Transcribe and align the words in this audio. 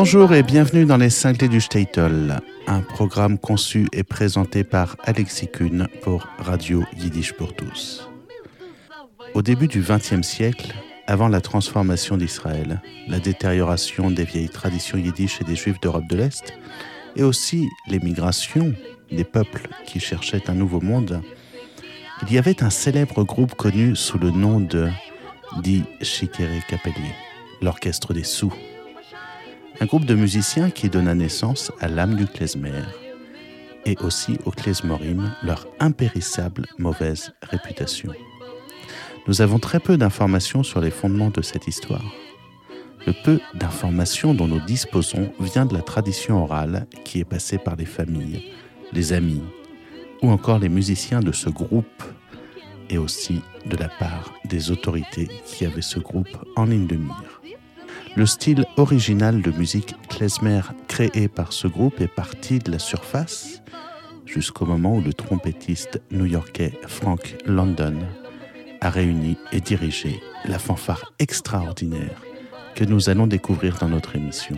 Bonjour 0.00 0.32
et 0.32 0.44
bienvenue 0.44 0.84
dans 0.84 0.96
les 0.96 1.10
Cinglés 1.10 1.48
du 1.48 1.60
Statel, 1.60 2.38
un 2.68 2.82
programme 2.82 3.36
conçu 3.36 3.88
et 3.92 4.04
présenté 4.04 4.62
par 4.62 4.96
Alexis 5.02 5.48
Kuhn 5.48 5.88
pour 6.02 6.28
Radio 6.38 6.84
Yiddish 6.96 7.32
pour 7.32 7.52
tous. 7.52 8.08
Au 9.34 9.42
début 9.42 9.66
du 9.66 9.80
XXe 9.80 10.22
siècle, 10.22 10.72
avant 11.08 11.26
la 11.26 11.40
transformation 11.40 12.16
d'Israël, 12.16 12.80
la 13.08 13.18
détérioration 13.18 14.12
des 14.12 14.22
vieilles 14.22 14.48
traditions 14.48 14.98
yiddish 14.98 15.40
et 15.40 15.44
des 15.44 15.56
juifs 15.56 15.80
d'Europe 15.80 16.06
de 16.08 16.14
l'Est, 16.14 16.54
et 17.16 17.24
aussi 17.24 17.68
l'émigration 17.88 18.74
des 19.10 19.24
peuples 19.24 19.66
qui 19.84 19.98
cherchaient 19.98 20.48
un 20.48 20.54
nouveau 20.54 20.80
monde, 20.80 21.22
il 22.22 22.32
y 22.32 22.38
avait 22.38 22.62
un 22.62 22.70
célèbre 22.70 23.24
groupe 23.24 23.56
connu 23.56 23.96
sous 23.96 24.18
le 24.18 24.30
nom 24.30 24.60
de 24.60 24.90
Di 25.60 25.82
Shikere 26.02 26.64
Capelli, 26.68 27.10
l'orchestre 27.60 28.14
des 28.14 28.22
sous. 28.22 28.54
Un 29.80 29.86
groupe 29.86 30.06
de 30.06 30.16
musiciens 30.16 30.70
qui 30.70 30.88
donna 30.88 31.14
naissance 31.14 31.70
à 31.80 31.86
l'âme 31.86 32.16
du 32.16 32.26
klezmer 32.26 32.82
et 33.86 33.96
aussi 34.00 34.36
au 34.44 34.50
klezmorim, 34.50 35.32
leur 35.44 35.68
impérissable 35.78 36.66
mauvaise 36.78 37.32
réputation. 37.42 38.12
Nous 39.28 39.40
avons 39.40 39.60
très 39.60 39.78
peu 39.78 39.96
d'informations 39.96 40.64
sur 40.64 40.80
les 40.80 40.90
fondements 40.90 41.30
de 41.30 41.42
cette 41.42 41.68
histoire. 41.68 42.04
Le 43.06 43.12
peu 43.24 43.38
d'informations 43.54 44.34
dont 44.34 44.48
nous 44.48 44.60
disposons 44.60 45.32
vient 45.38 45.64
de 45.64 45.74
la 45.74 45.82
tradition 45.82 46.42
orale 46.42 46.88
qui 47.04 47.20
est 47.20 47.24
passée 47.24 47.58
par 47.58 47.76
les 47.76 47.86
familles, 47.86 48.52
les 48.92 49.12
amis 49.12 49.42
ou 50.22 50.30
encore 50.30 50.58
les 50.58 50.68
musiciens 50.68 51.20
de 51.20 51.30
ce 51.30 51.50
groupe 51.50 52.02
et 52.90 52.98
aussi 52.98 53.42
de 53.66 53.76
la 53.76 53.88
part 53.88 54.34
des 54.44 54.72
autorités 54.72 55.28
qui 55.46 55.64
avaient 55.64 55.82
ce 55.82 56.00
groupe 56.00 56.36
en 56.56 56.64
ligne 56.64 56.88
de 56.88 56.96
mire. 56.96 57.37
Le 58.18 58.26
style 58.26 58.64
original 58.76 59.42
de 59.42 59.52
musique 59.52 59.94
klezmer 60.08 60.62
créé 60.88 61.28
par 61.28 61.52
ce 61.52 61.68
groupe 61.68 62.00
est 62.00 62.12
parti 62.12 62.58
de 62.58 62.72
la 62.72 62.80
surface 62.80 63.62
jusqu'au 64.26 64.66
moment 64.66 64.96
où 64.96 65.00
le 65.00 65.12
trompettiste 65.12 66.02
new-yorkais 66.10 66.72
Frank 66.88 67.36
London 67.46 67.94
a 68.80 68.90
réuni 68.90 69.38
et 69.52 69.60
dirigé 69.60 70.20
la 70.46 70.58
fanfare 70.58 71.12
extraordinaire 71.20 72.20
que 72.74 72.84
nous 72.84 73.08
allons 73.08 73.28
découvrir 73.28 73.78
dans 73.78 73.88
notre 73.88 74.16
émission. 74.16 74.56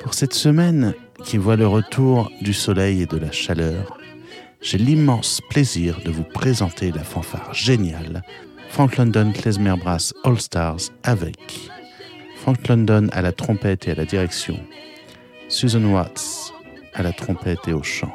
Pour 0.00 0.14
cette 0.14 0.32
semaine 0.32 0.94
qui 1.24 1.36
voit 1.36 1.56
le 1.56 1.66
retour 1.66 2.32
du 2.40 2.54
soleil 2.54 3.02
et 3.02 3.06
de 3.06 3.18
la 3.18 3.32
chaleur, 3.32 3.98
j'ai 4.62 4.78
l'immense 4.78 5.42
plaisir 5.50 6.00
de 6.06 6.10
vous 6.10 6.24
présenter 6.24 6.90
la 6.90 7.04
fanfare 7.04 7.52
géniale 7.52 8.22
Frank 8.70 8.96
London 8.96 9.30
Klezmer 9.30 9.74
Brass 9.76 10.14
All 10.24 10.40
Stars 10.40 10.88
avec 11.02 11.70
Frank 12.44 12.68
London 12.68 13.08
à 13.12 13.22
la 13.22 13.32
trompette 13.32 13.88
et 13.88 13.92
à 13.92 13.94
la 13.94 14.04
direction, 14.04 14.60
Susan 15.48 15.82
Watts 15.82 16.52
à 16.92 17.02
la 17.02 17.10
trompette 17.10 17.66
et 17.66 17.72
au 17.72 17.82
chant, 17.82 18.14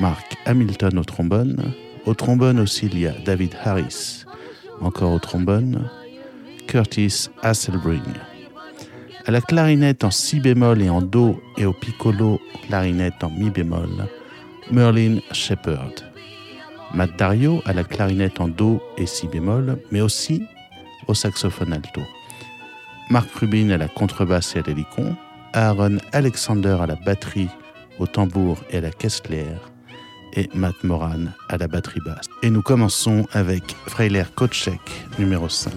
Mark 0.00 0.36
Hamilton 0.44 0.98
au 0.98 1.04
trombone, 1.04 1.72
au 2.04 2.14
trombone 2.14 2.58
aussi, 2.58 2.86
il 2.86 2.98
y 2.98 3.06
a 3.06 3.12
David 3.24 3.54
Harris, 3.62 4.24
encore 4.80 5.12
au 5.12 5.20
trombone, 5.20 5.88
Curtis 6.66 7.28
Hasselbring. 7.44 8.02
À 9.24 9.30
la 9.30 9.40
clarinette 9.40 10.02
en 10.02 10.10
si 10.10 10.40
bémol 10.40 10.82
et 10.82 10.90
en 10.90 11.00
do 11.00 11.40
et 11.56 11.64
au 11.64 11.72
piccolo 11.72 12.40
clarinette 12.66 13.22
en 13.22 13.30
mi 13.30 13.50
bémol, 13.50 14.08
Merlin 14.72 15.20
Shepard. 15.30 15.92
Matt 16.92 17.16
Dario 17.16 17.62
à 17.66 17.72
la 17.72 17.84
clarinette 17.84 18.40
en 18.40 18.48
do 18.48 18.82
et 18.96 19.06
si 19.06 19.28
bémol, 19.28 19.78
mais 19.92 20.00
aussi 20.00 20.42
au 21.06 21.14
saxophone 21.14 21.72
alto. 21.72 22.02
Mark 23.10 23.30
Rubin 23.34 23.70
à 23.70 23.78
la 23.78 23.88
contrebasse 23.88 24.54
et 24.56 24.58
à 24.58 24.62
l'hélicon, 24.62 25.16
Aaron 25.54 25.96
Alexander 26.12 26.76
à 26.80 26.86
la 26.86 26.96
batterie, 26.96 27.48
au 27.98 28.06
tambour 28.06 28.58
et 28.70 28.78
à 28.78 28.80
la 28.82 28.90
caisse 28.90 29.20
claire, 29.20 29.70
et 30.34 30.48
Matt 30.54 30.84
Moran 30.84 31.26
à 31.48 31.56
la 31.56 31.68
batterie 31.68 32.00
basse. 32.04 32.26
Et 32.42 32.50
nous 32.50 32.62
commençons 32.62 33.26
avec 33.32 33.74
Freiler 33.86 34.24
Kotschek, 34.34 34.80
numéro 35.18 35.48
5. 35.48 35.72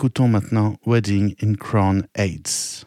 Écoutons 0.00 0.28
maintenant 0.28 0.76
Wedding 0.86 1.34
in 1.42 1.56
Crown 1.56 2.06
Heights. 2.16 2.86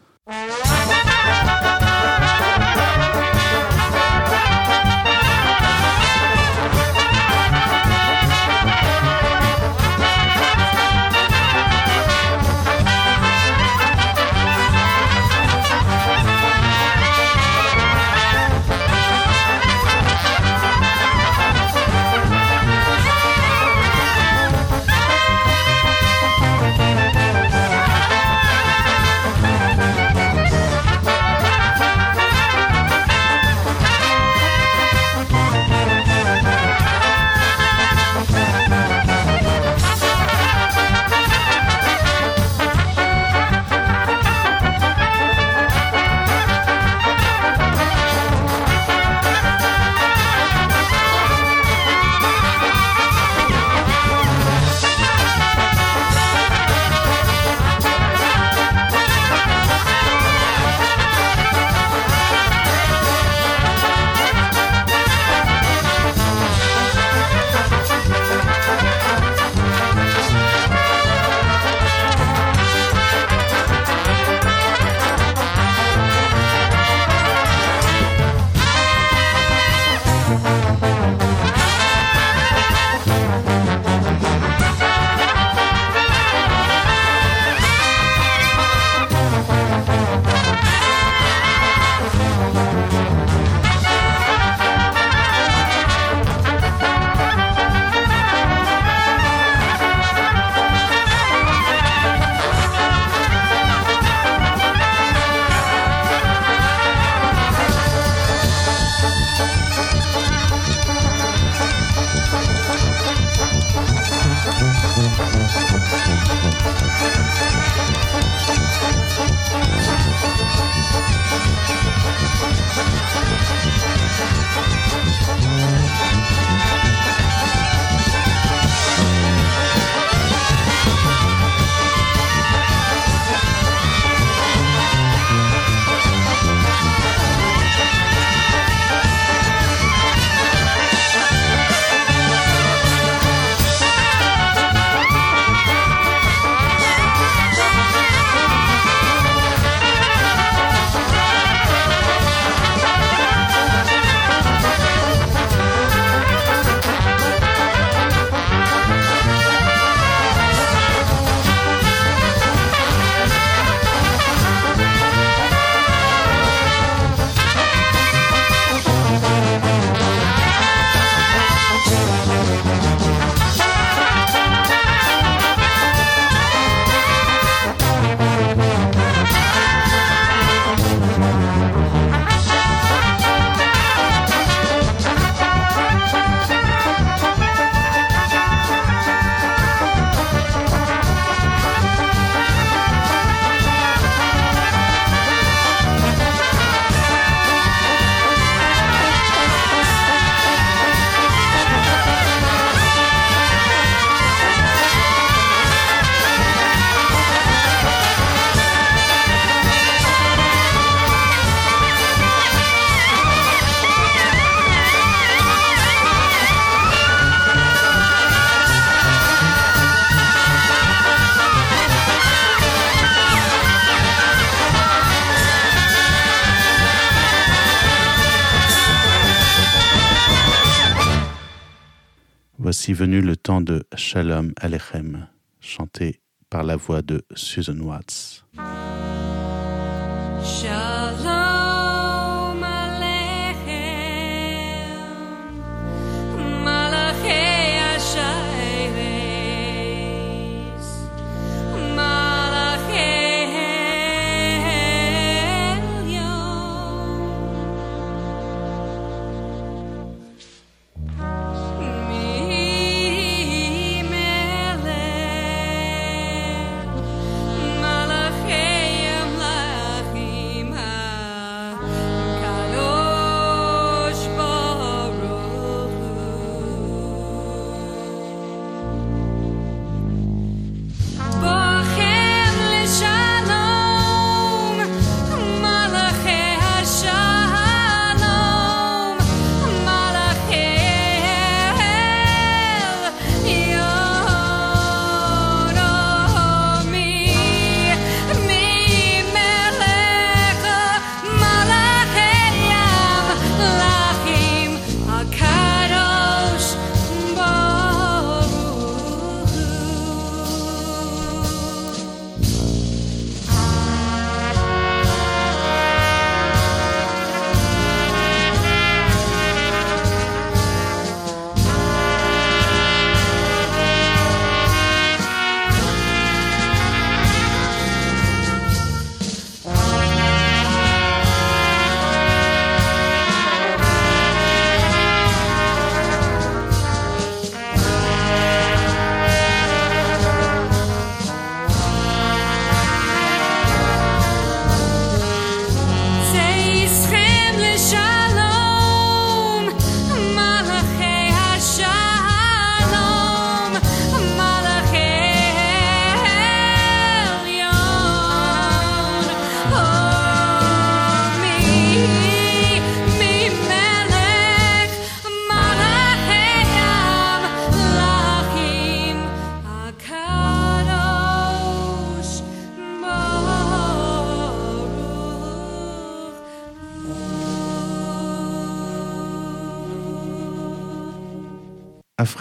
Venu 233.02 233.20
le 233.20 233.36
temps 233.36 233.62
de 233.62 233.84
Shalom 233.96 234.54
Alechem, 234.62 235.28
chanté 235.60 236.22
par 236.52 236.62
la 236.64 236.76
voix 236.76 237.02
de 237.02 237.24
Susan 237.34 237.80
Watts. 237.80 238.46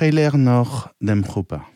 Freiler 0.01 0.35
noch 0.35 0.89
dem. 0.99 1.67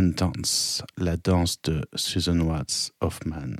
Dance, 0.00 0.82
la 0.96 1.16
danse 1.16 1.58
de 1.62 1.84
Susan 1.94 2.40
Watts 2.40 2.90
Hoffman. 3.00 3.56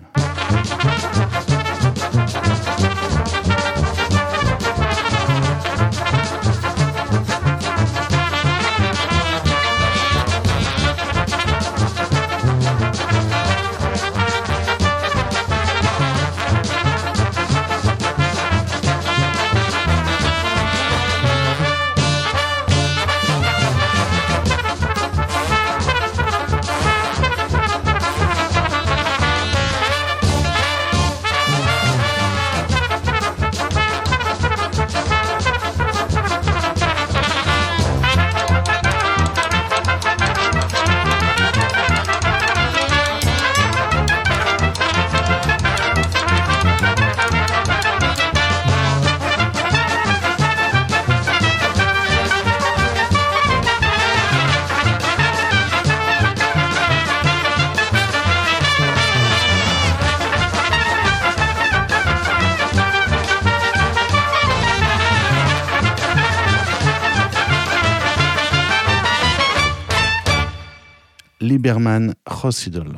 Liberman 71.61 72.15
Rossidol. 72.25 72.97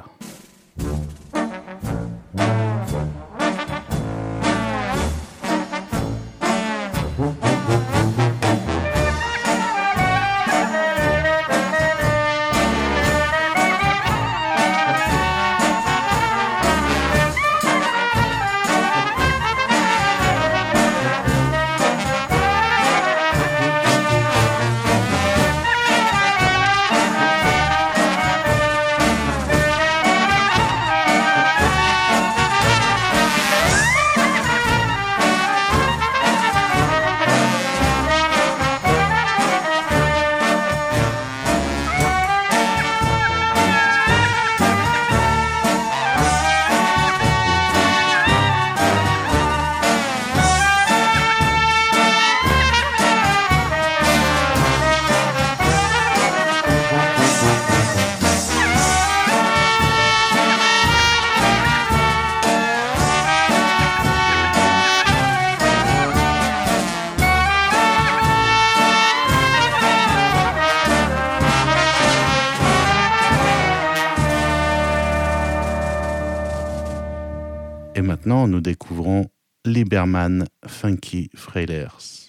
Lieberman 80.03 80.49
Funky 80.67 81.31
Freilers. 81.33 82.22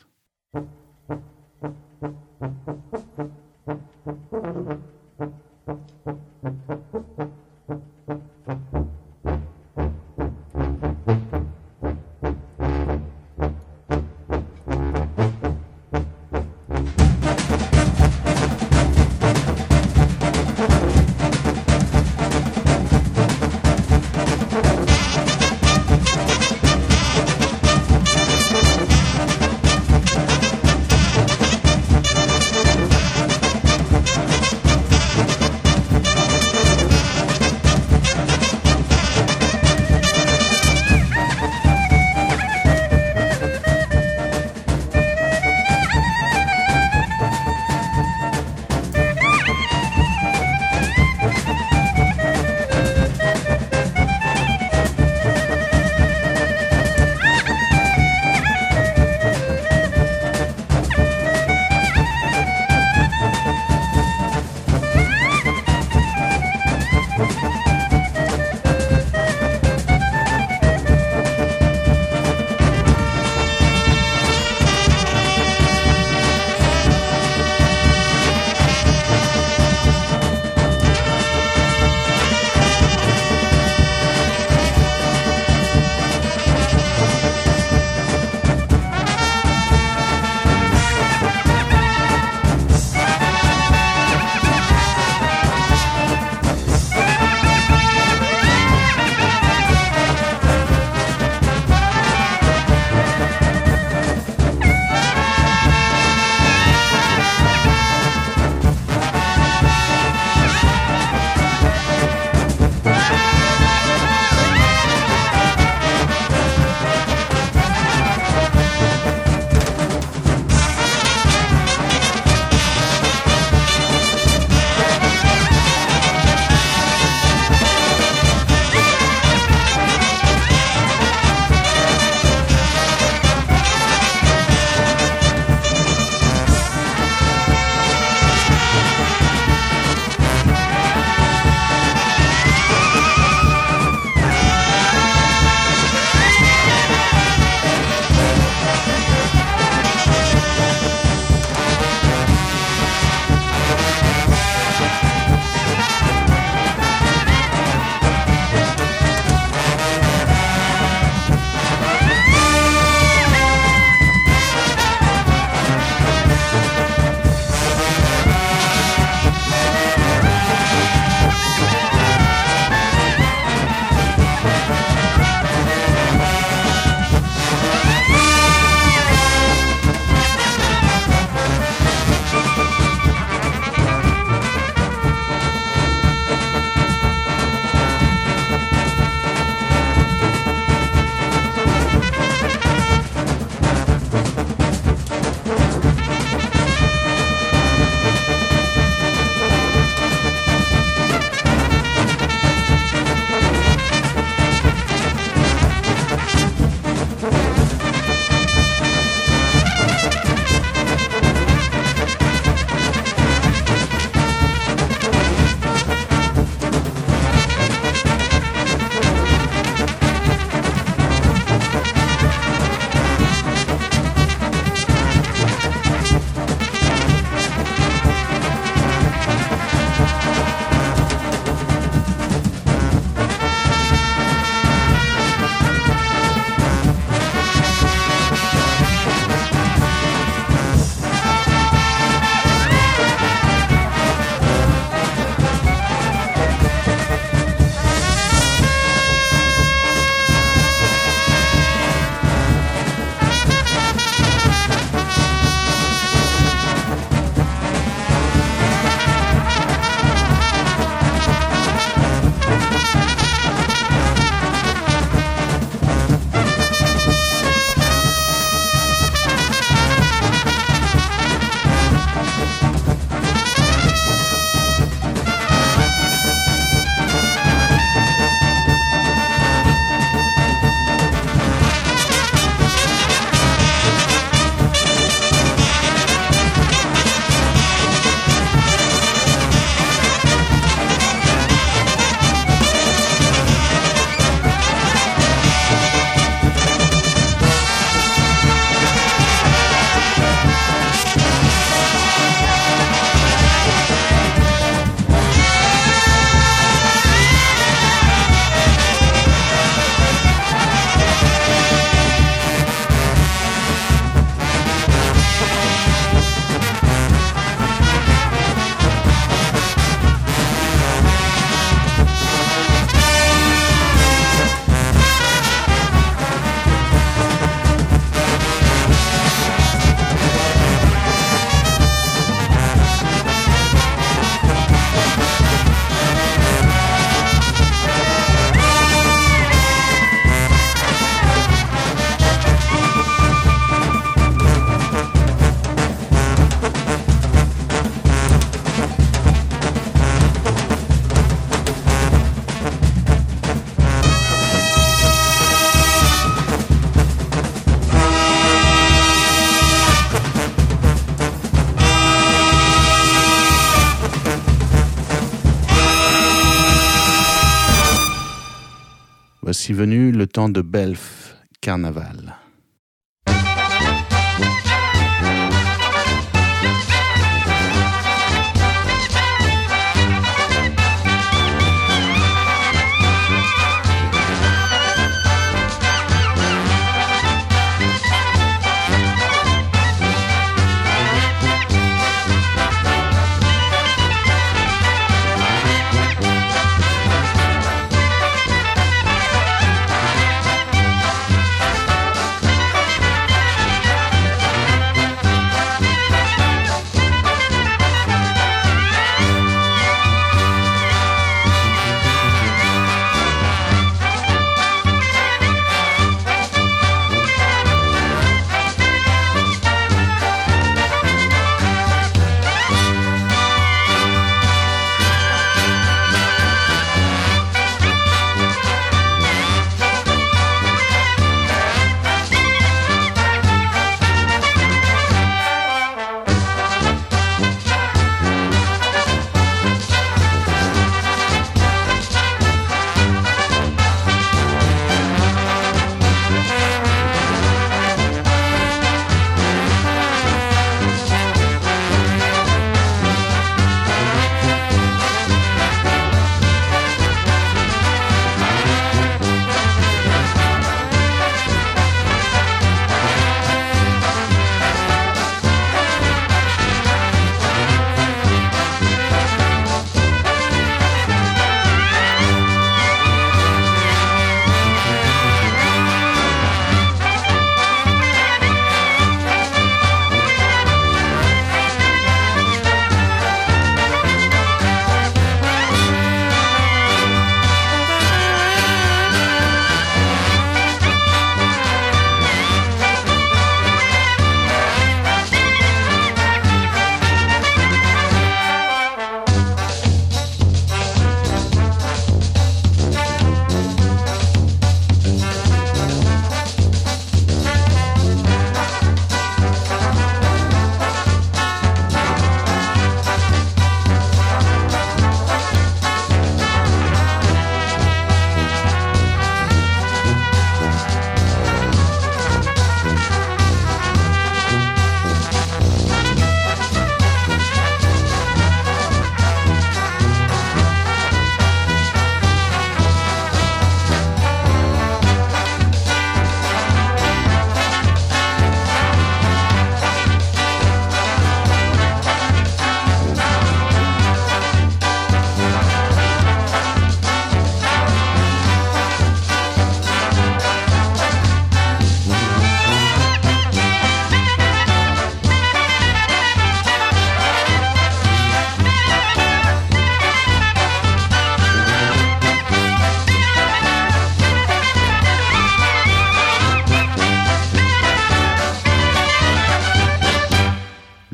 Le 369.76 370.28
temps 370.28 370.50
de 370.50 370.62
Belf 370.62 371.36
Carnaval. 371.60 372.36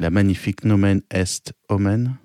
Magnifique 0.10 0.64
Nomen 0.64 1.02
Est 1.12 1.54
Omen 1.70 2.18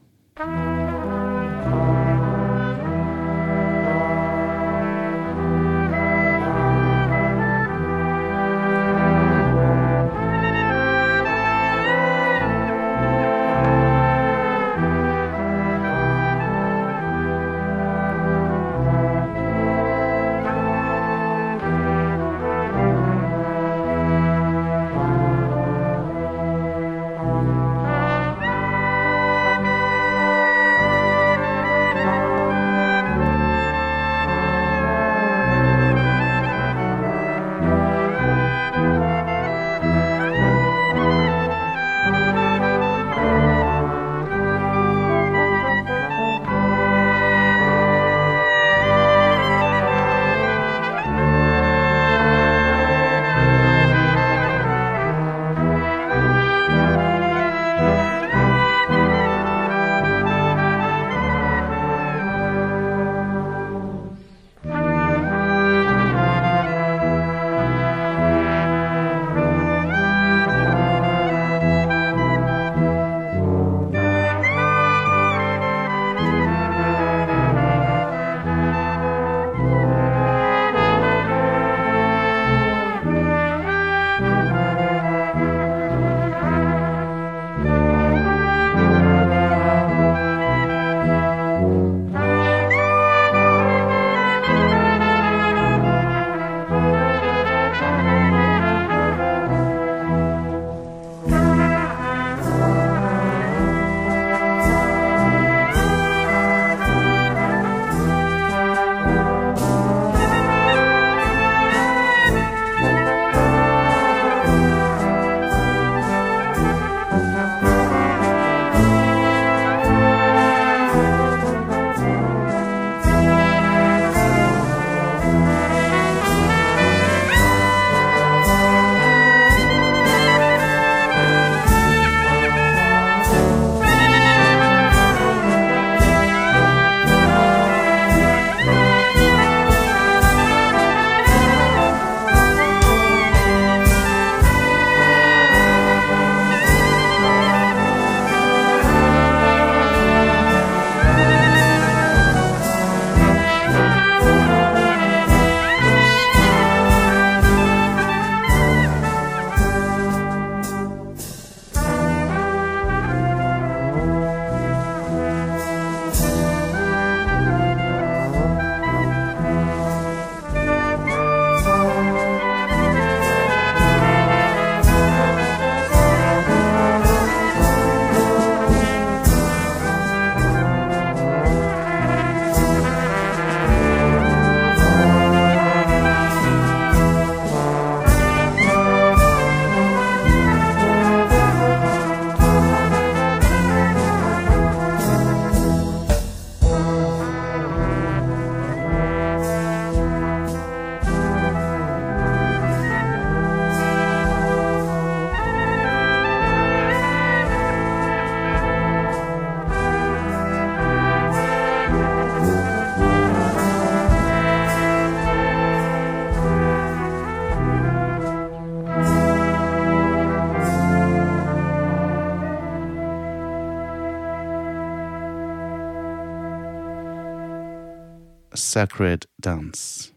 Sacred 228.75 229.27
Dance. 229.41 230.14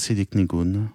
Hasidic 0.00 0.32
Nigun. 0.32 0.88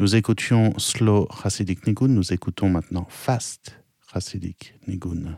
Nous 0.00 0.14
écoutions 0.14 0.72
Slow 0.78 1.26
Hasidic 1.42 1.84
Nigun, 1.84 2.06
nous 2.06 2.32
écoutons 2.32 2.68
maintenant 2.68 3.08
Fast 3.10 3.80
Hasidic 4.12 4.74
Nigun. 4.86 5.36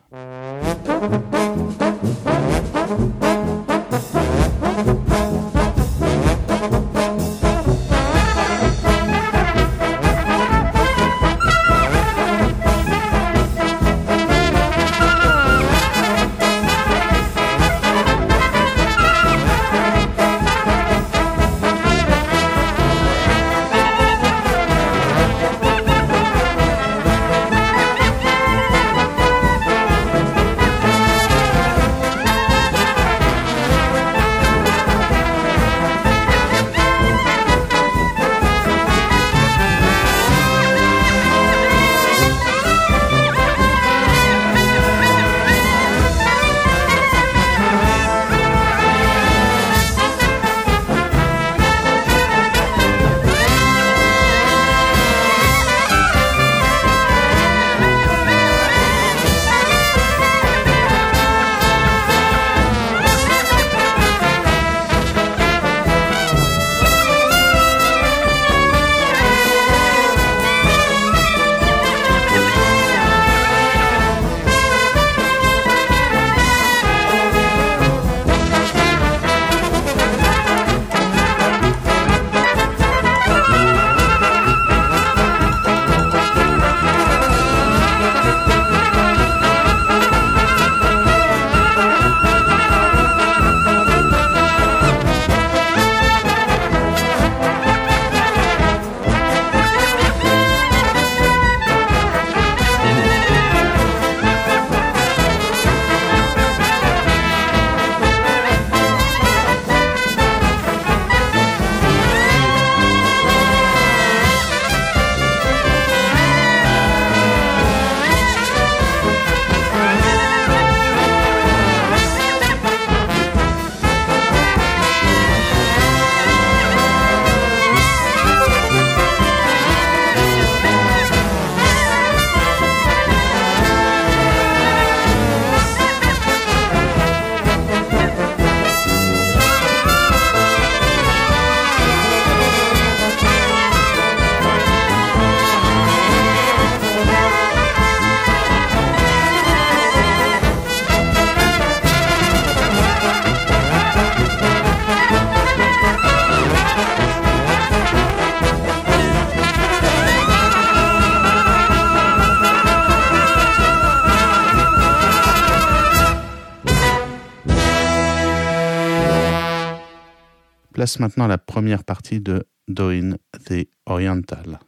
Maintenant 170.99 171.27
la 171.27 171.39
première 171.39 171.85
partie 171.85 172.21
de 172.21 172.45
Doin 172.69 173.13
the 173.49 173.69
Oriental 173.87 174.59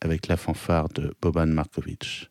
avec 0.00 0.26
la 0.26 0.36
fanfare 0.36 0.88
de 0.88 1.14
Boban 1.20 1.46
Markovic. 1.46 2.30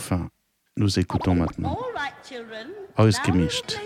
Enfin, 0.00 0.30
nous 0.76 0.98
écoutons 0.98 1.34
maintenant 1.34 1.76
Ausgemischt. 2.96 3.78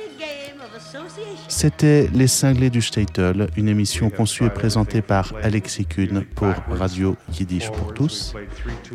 C'était 1.48 2.08
Les 2.12 2.28
Cinglés 2.28 2.70
du 2.70 2.80
Statel, 2.80 3.48
une 3.56 3.68
émission 3.68 4.10
conçue 4.10 4.44
et 4.44 4.50
présentée 4.50 5.02
par 5.02 5.32
Alexis 5.42 5.86
Kuhn 5.86 6.24
pour 6.36 6.54
Radio 6.70 7.16
Yiddish 7.32 7.70
pour 7.70 7.92
tous. 7.94 8.34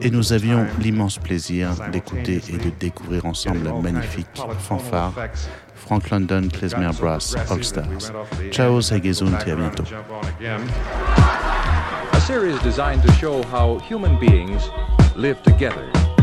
Et 0.02 0.10
nous 0.10 0.32
avions 0.32 0.66
l'immense 0.80 1.18
plaisir 1.18 1.72
d'écouter 1.92 2.42
et 2.50 2.58
de 2.58 2.70
découvrir 2.80 3.26
ensemble 3.26 3.66
la 3.66 3.74
magnifique 3.74 4.42
fanfare 4.60 5.14
Frank 5.76 6.10
London 6.10 6.48
Klezmer 6.48 6.92
Brass 7.00 7.36
All 7.50 7.64
Stars. 7.64 8.14
Ciao, 8.52 8.80
et 8.80 9.52
à 9.52 9.56
bientôt. 9.56 9.84
A 12.14 12.22
series 12.22 12.60
designed 12.64 13.02
to 13.04 13.12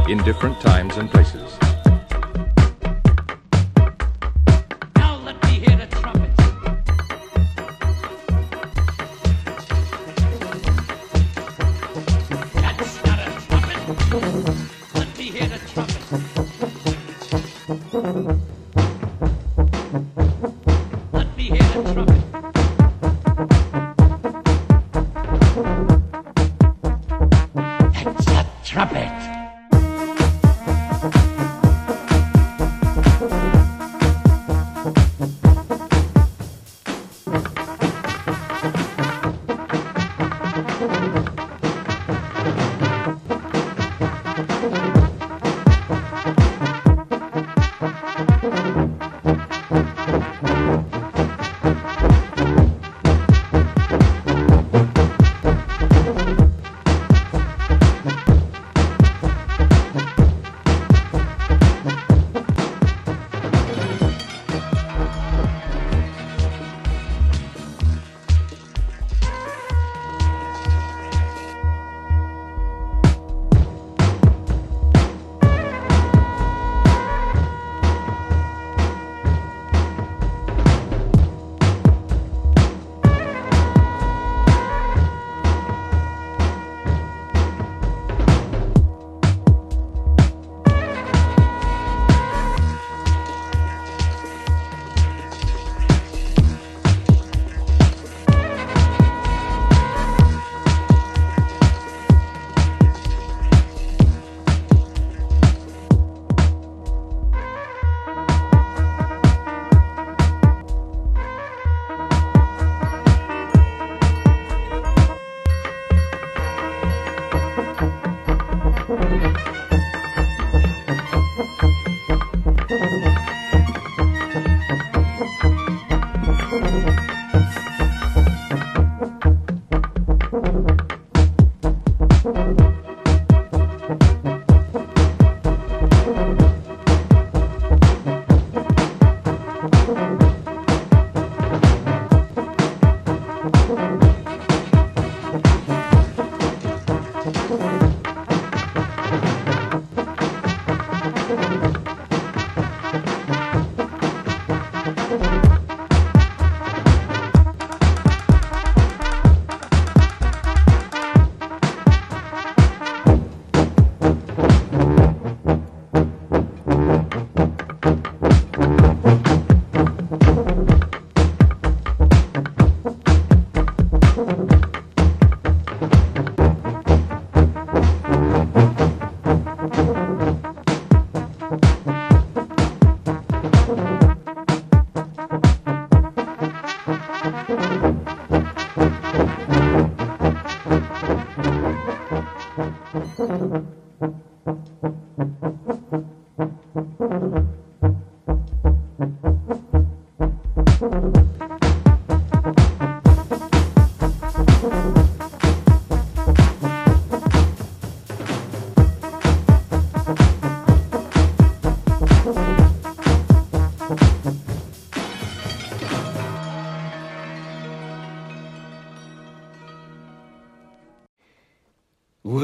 in 0.08 0.18
different 0.18 0.60
times 0.60 0.96
and 0.98 1.10
places. 1.10 1.65